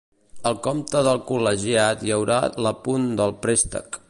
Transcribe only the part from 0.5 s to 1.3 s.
Al compte del